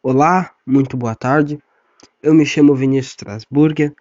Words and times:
Olá, 0.00 0.52
muito 0.64 0.96
boa 0.96 1.16
tarde. 1.16 1.58
Eu 2.22 2.32
me 2.32 2.46
chamo 2.46 2.72
Vinícius 2.72 3.14
Strasburger 3.14 3.92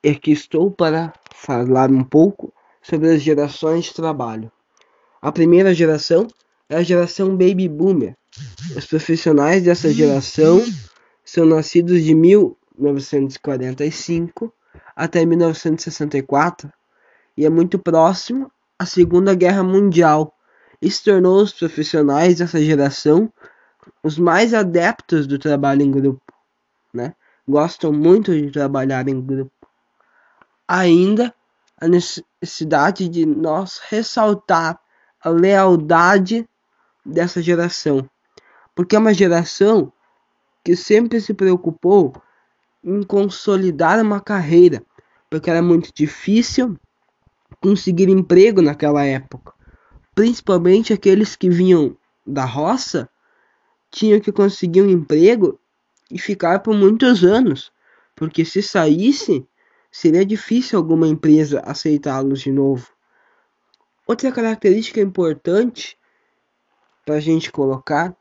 e 0.00 0.10
aqui 0.10 0.30
estou 0.30 0.70
para 0.70 1.12
falar 1.34 1.90
um 1.90 2.04
pouco 2.04 2.54
sobre 2.80 3.10
as 3.10 3.20
gerações 3.20 3.86
de 3.86 3.94
trabalho. 3.94 4.52
A 5.20 5.32
primeira 5.32 5.74
geração 5.74 6.28
é 6.68 6.76
a 6.76 6.82
geração 6.84 7.30
Baby 7.30 7.68
Boomer. 7.68 8.16
Os 8.76 8.86
profissionais 8.86 9.64
dessa 9.64 9.92
geração 9.92 10.64
são 11.24 11.44
nascidos 11.44 12.04
de 12.04 12.14
1945 12.14 14.54
até 14.94 15.26
1964 15.26 16.72
e 17.36 17.44
é 17.44 17.50
muito 17.50 17.80
próximo 17.80 18.48
à 18.78 18.86
Segunda 18.86 19.34
Guerra 19.34 19.64
Mundial. 19.64 20.38
Isso 20.80 21.02
tornou 21.02 21.42
os 21.42 21.52
profissionais 21.52 22.36
dessa 22.36 22.62
geração 22.62 23.28
os 24.02 24.18
mais 24.18 24.52
adeptos 24.52 25.26
do 25.26 25.38
trabalho 25.38 25.82
em 25.82 25.90
grupo, 25.90 26.32
né? 26.92 27.14
Gostam 27.46 27.92
muito 27.92 28.32
de 28.32 28.50
trabalhar 28.50 29.08
em 29.08 29.20
grupo. 29.20 29.52
Ainda 30.66 31.34
a 31.80 31.88
necessidade 31.88 33.08
de 33.08 33.24
nós 33.26 33.80
ressaltar 33.88 34.78
a 35.22 35.28
lealdade 35.28 36.48
dessa 37.04 37.40
geração, 37.40 38.08
porque 38.74 38.96
é 38.96 38.98
uma 38.98 39.14
geração 39.14 39.92
que 40.64 40.76
sempre 40.76 41.20
se 41.20 41.34
preocupou 41.34 42.12
em 42.82 43.02
consolidar 43.02 44.00
uma 44.00 44.20
carreira, 44.20 44.84
porque 45.28 45.50
era 45.50 45.62
muito 45.62 45.92
difícil 45.94 46.76
conseguir 47.60 48.08
emprego 48.08 48.60
naquela 48.60 49.04
época, 49.04 49.52
principalmente 50.14 50.92
aqueles 50.92 51.36
que 51.36 51.48
vinham 51.48 51.96
da 52.26 52.44
roça 52.44 53.08
tinha 53.92 54.18
que 54.18 54.32
conseguir 54.32 54.82
um 54.82 54.88
emprego 54.88 55.60
e 56.10 56.18
ficar 56.18 56.60
por 56.60 56.74
muitos 56.74 57.22
anos, 57.22 57.70
porque 58.16 58.44
se 58.44 58.62
saísse, 58.62 59.46
seria 59.90 60.24
difícil 60.24 60.78
alguma 60.78 61.06
empresa 61.06 61.60
aceitá-los 61.64 62.40
de 62.40 62.50
novo. 62.50 62.88
Outra 64.06 64.32
característica 64.32 65.00
importante 65.00 65.96
para 67.04 67.16
a 67.16 67.20
gente 67.20 67.52
colocar 67.52 68.16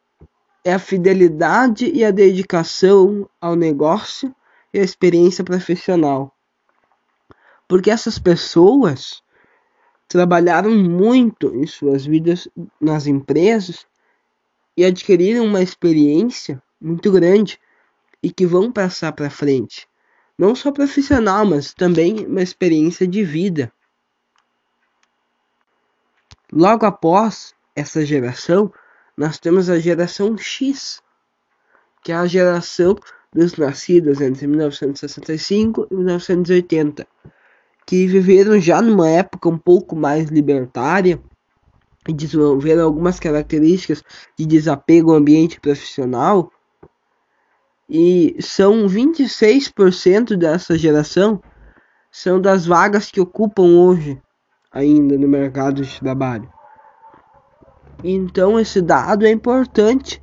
é 0.63 0.73
a 0.73 0.80
fidelidade 0.80 1.89
e 1.89 2.03
a 2.03 2.11
dedicação 2.11 3.28
ao 3.39 3.56
negócio 3.56 4.35
e 4.73 4.80
a 4.80 4.83
experiência 4.83 5.44
profissional. 5.44 6.35
Porque 7.67 7.89
essas 7.89 8.19
pessoas 8.19 9.23
trabalharam 10.08 10.72
muito 10.72 11.56
em 11.56 11.66
suas 11.66 12.06
vidas 12.06 12.47
nas 12.80 13.08
empresas 13.08 13.88
e 14.75 14.86
adquiriram 14.86 15.45
uma 15.45 15.61
experiência 15.61 16.61
muito 16.80 17.11
grande 17.11 17.59
e 18.23 18.31
que 18.31 18.45
vão 18.45 18.72
passar 18.72 19.11
para 19.11 19.30
frente, 19.30 19.88
não 20.38 20.55
só 20.55 20.72
profissional, 20.72 21.45
mas 21.45 21.73
também 21.73 22.25
uma 22.25 22.41
experiência 22.41 23.08
de 23.08 23.23
vida. 23.23 23.72
Logo 26.52 26.86
após 26.86 27.53
essa 27.75 28.05
geração, 28.05 28.72
nós 29.16 29.39
temos 29.39 29.69
a 29.69 29.80
geração 29.80 30.38
X, 30.38 31.02
que 32.03 32.11
é 32.11 32.16
a 32.16 32.25
geração 32.25 32.95
dos 33.33 33.56
nascidos 33.56 34.19
entre 34.19 34.47
1965 34.47 35.88
e 35.89 35.95
1980, 35.95 37.08
que 37.85 38.08
viveram 38.08 38.59
já 38.59 38.81
numa 38.81 39.09
época 39.09 39.47
um 39.47 39.58
pouco 39.58 39.95
mais 39.95 40.30
libertária 40.30 41.22
e 42.07 42.13
desenvolveram 42.13 42.85
algumas 42.85 43.19
características 43.19 44.03
de 44.38 44.45
desapego 44.45 45.11
ao 45.11 45.17
ambiente 45.17 45.59
profissional. 45.59 46.52
E 47.89 48.38
são 48.39 48.88
26% 48.88 50.35
dessa 50.35 50.77
geração 50.77 51.41
são 52.11 52.41
das 52.41 52.66
vagas 52.66 53.09
que 53.09 53.22
ocupam 53.22 53.63
hoje 53.63 54.22
ainda 54.72 55.17
no 55.17 55.28
mercado 55.28 55.81
de 55.81 56.00
trabalho. 56.00 56.51
Então 58.03 58.59
esse 58.59 58.81
dado 58.81 59.25
é 59.25 59.31
importante, 59.31 60.22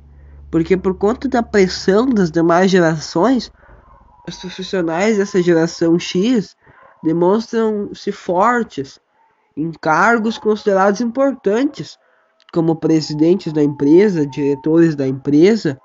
porque 0.51 0.75
por 0.75 0.95
conta 0.95 1.27
da 1.27 1.41
pressão 1.41 2.07
das 2.07 2.29
demais 2.29 2.69
gerações, 2.69 3.51
os 4.27 4.37
profissionais 4.37 5.17
dessa 5.17 5.41
geração 5.41 5.97
X 5.97 6.55
demonstram-se 7.03 8.11
fortes 8.11 8.99
em 9.59 9.71
cargos 9.71 10.37
considerados 10.37 11.01
importantes, 11.01 11.97
como 12.53 12.77
presidentes 12.77 13.51
da 13.51 13.61
empresa, 13.61 14.25
diretores 14.25 14.95
da 14.95 15.05
empresa, 15.05 15.79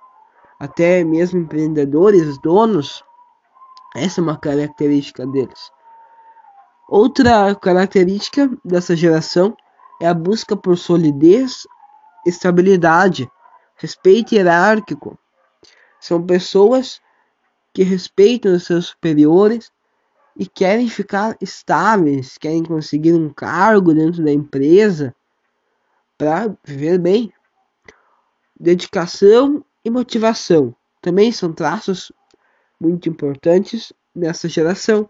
até 0.61 1.03
mesmo 1.03 1.41
empreendedores, 1.41 2.39
donos. 2.41 3.05
Essa 3.97 4.21
é 4.21 4.23
uma 4.23 4.39
característica 4.39 5.27
deles. 5.27 5.71
Outra 6.89 7.55
característica 7.55 8.49
dessa 8.65 8.95
geração 8.95 9.57
é 10.01 10.07
a 10.07 10.15
busca 10.15 10.57
por 10.57 10.79
solidez, 10.79 11.67
estabilidade, 12.25 13.29
respeito 13.77 14.35
hierárquico. 14.35 15.19
São 15.99 16.25
pessoas 16.25 17.01
que 17.73 17.83
respeitam 17.83 18.55
os 18.55 18.65
seus 18.65 18.87
superiores 18.87 19.73
e 20.37 20.47
querem 20.47 20.89
ficar 20.89 21.37
estáveis, 21.41 22.37
querem 22.37 22.65
conseguir 22.65 23.13
um 23.13 23.31
cargo 23.31 23.95
dentro 23.95 24.25
da 24.25 24.33
empresa 24.33 25.15
para 26.19 26.55
viver 26.65 26.99
bem. 26.99 27.33
Dedicação 28.59 29.65
e 29.85 29.91
motivação 29.91 30.75
também 31.01 31.31
são 31.31 31.53
traços 31.53 32.11
muito 32.81 33.09
importantes 33.09 33.93
nessa 34.15 34.49
geração. 34.49 35.09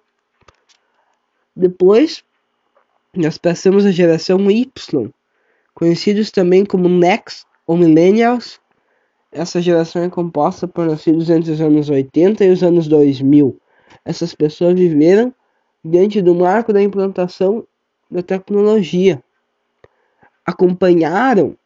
Depois, 1.57 2.25
nós 3.15 3.39
passamos 3.39 3.87
a 3.87 3.93
geração 3.93 4.51
Y, 4.51 5.11
conhecidos 5.73 6.31
também 6.31 6.65
como 6.65 6.89
Next 6.89 7.47
ou 7.67 7.77
Millennials. 7.77 8.61
Essa 9.31 9.63
geração 9.63 10.03
é 10.03 10.11
composta 10.11 10.67
por 10.67 10.87
nascidos 10.87 11.31
entre 11.31 11.53
os 11.53 11.61
anos 11.61 11.89
80 11.89 12.45
e 12.45 12.51
os 12.51 12.63
anos 12.63 12.89
2000 12.89 13.61
essas 14.05 14.35
pessoas 14.35 14.75
viveram 14.75 15.35
diante 15.83 16.21
do 16.21 16.35
marco 16.35 16.73
da 16.73 16.83
implantação 16.83 17.67
da 18.11 18.23
tecnologia. 18.23 19.23
Acompanharam 20.45 21.57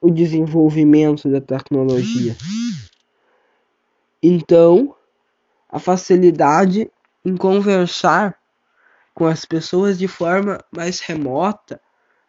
o 0.00 0.10
desenvolvimento 0.10 1.28
da 1.28 1.40
tecnologia. 1.40 2.36
Então, 4.22 4.94
a 5.68 5.78
facilidade 5.78 6.90
em 7.24 7.36
conversar 7.36 8.36
com 9.12 9.26
as 9.26 9.44
pessoas 9.44 9.98
de 9.98 10.06
forma 10.06 10.64
mais 10.70 11.00
remota, 11.00 11.80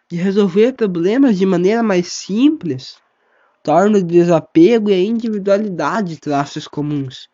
de 0.09 0.17
resolver 0.17 0.73
problemas 0.73 1.37
de 1.37 1.45
maneira 1.45 1.83
mais 1.83 2.11
simples, 2.11 2.97
torna 3.63 3.99
o 3.99 4.03
desapego 4.03 4.89
e 4.89 4.93
a 4.93 4.99
individualidade 4.99 6.19
traços 6.19 6.67
comuns 6.67 7.29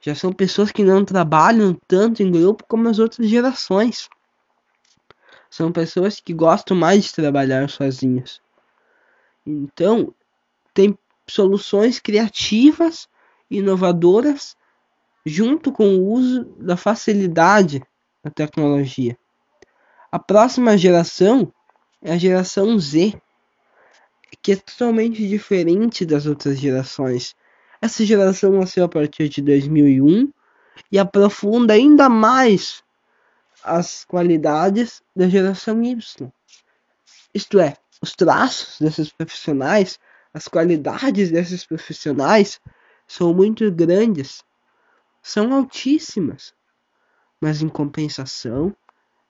já 0.00 0.14
são 0.14 0.32
pessoas 0.32 0.70
que 0.70 0.84
não 0.84 1.04
trabalham 1.04 1.76
tanto 1.86 2.22
em 2.22 2.30
grupo 2.30 2.64
como 2.68 2.88
as 2.88 2.98
outras 2.98 3.28
gerações. 3.28 4.08
São 5.50 5.72
pessoas 5.72 6.20
que 6.20 6.32
gostam 6.32 6.76
mais 6.76 7.04
de 7.04 7.14
trabalhar 7.14 7.68
sozinhas. 7.70 8.40
Então, 9.46 10.14
tem 10.74 10.96
soluções 11.26 11.98
criativas, 11.98 13.08
inovadoras, 13.50 14.56
junto 15.24 15.72
com 15.72 15.96
o 15.96 16.12
uso 16.12 16.44
da 16.58 16.76
facilidade 16.76 17.82
da 18.22 18.30
tecnologia. 18.30 19.18
A 20.10 20.18
próxima 20.18 20.76
geração 20.76 21.52
é 22.02 22.12
a 22.12 22.18
geração 22.18 22.78
Z, 22.78 23.20
que 24.42 24.52
é 24.52 24.56
totalmente 24.56 25.26
diferente 25.26 26.06
das 26.06 26.26
outras 26.26 26.58
gerações. 26.58 27.34
Essa 27.80 28.04
geração 28.04 28.52
nasceu 28.52 28.84
a 28.84 28.88
partir 28.88 29.28
de 29.28 29.40
2001 29.40 30.32
e 30.90 30.98
aprofunda 30.98 31.74
ainda 31.74 32.08
mais 32.08 32.82
as 33.62 34.04
qualidades 34.04 35.00
da 35.14 35.28
geração 35.28 35.80
Y. 35.82 36.32
Isto 37.32 37.60
é, 37.60 37.76
os 38.02 38.16
traços 38.16 38.80
desses 38.80 39.12
profissionais, 39.12 39.98
as 40.34 40.48
qualidades 40.48 41.30
desses 41.30 41.64
profissionais 41.64 42.60
são 43.06 43.32
muito 43.32 43.70
grandes, 43.70 44.42
são 45.22 45.54
altíssimas, 45.54 46.52
mas 47.40 47.62
em 47.62 47.68
compensação, 47.68 48.74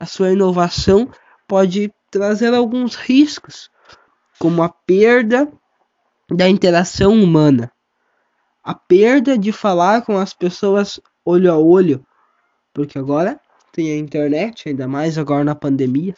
a 0.00 0.06
sua 0.06 0.32
inovação 0.32 1.10
pode 1.46 1.92
trazer 2.10 2.54
alguns 2.54 2.94
riscos, 2.94 3.70
como 4.38 4.62
a 4.62 4.70
perda 4.70 5.52
da 6.30 6.48
interação 6.48 7.12
humana 7.12 7.70
a 8.62 8.74
perda 8.74 9.38
de 9.38 9.52
falar 9.52 10.02
com 10.02 10.18
as 10.18 10.34
pessoas 10.34 11.00
olho 11.24 11.52
a 11.52 11.58
olho, 11.58 12.04
porque 12.72 12.98
agora 12.98 13.40
tem 13.72 13.92
a 13.92 13.96
internet, 13.96 14.68
ainda 14.68 14.88
mais 14.88 15.16
agora 15.18 15.44
na 15.44 15.54
pandemia. 15.54 16.14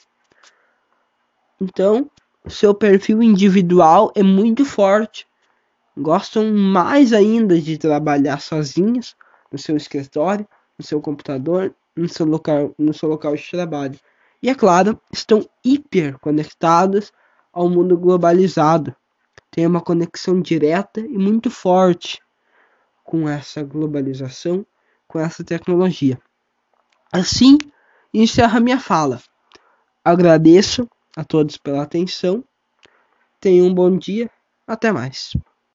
Então, 1.61 2.11
seu 2.49 2.75
perfil 2.75 3.23
individual 3.23 4.13
é 4.15 4.23
muito 4.23 4.65
forte. 4.65 5.27
gostam 5.97 6.53
mais 6.53 7.13
ainda 7.13 7.61
de 7.61 7.77
trabalhar 7.77 8.41
sozinhos 8.41 9.15
no 9.53 9.59
seu 9.59 9.77
escritório, 9.77 10.49
no 10.79 10.85
seu 10.85 11.01
computador, 11.01 11.75
no 11.95 12.09
seu 12.09 12.25
local, 12.25 12.75
no 12.79 12.95
seu 12.95 13.09
local 13.09 13.37
de 13.37 13.51
trabalho. 13.51 13.99
E 14.43 14.49
é 14.49 14.55
claro, 14.55 14.99
estão 15.13 15.47
hiper 15.63 16.19
conectados 16.19 17.13
ao 17.53 17.69
mundo 17.69 17.99
globalizado. 17.99 18.95
Tem 19.51 19.67
uma 19.67 19.81
conexão 19.81 20.41
direta 20.41 21.01
e 21.01 21.19
muito 21.19 21.51
forte 21.51 22.21
com 23.11 23.29
essa 23.29 23.61
globalização, 23.65 24.65
com 25.09 25.19
essa 25.19 25.43
tecnologia. 25.43 26.17
Assim, 27.13 27.59
encerra 28.15 28.61
minha 28.61 28.79
fala. 28.79 29.21
Agradeço 30.05 30.89
a 31.17 31.25
todos 31.25 31.57
pela 31.57 31.83
atenção. 31.83 32.45
Tenham 33.41 33.67
um 33.67 33.75
bom 33.75 33.99
dia. 33.99 34.31
Até 34.65 34.93
mais. 34.93 35.37